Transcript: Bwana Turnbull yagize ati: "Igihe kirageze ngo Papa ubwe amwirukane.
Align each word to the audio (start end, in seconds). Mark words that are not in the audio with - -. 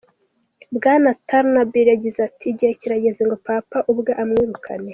Bwana 0.75 1.09
Turnbull 1.27 1.87
yagize 1.93 2.19
ati: 2.27 2.45
"Igihe 2.53 2.71
kirageze 2.81 3.21
ngo 3.27 3.35
Papa 3.49 3.77
ubwe 3.91 4.11
amwirukane. 4.21 4.89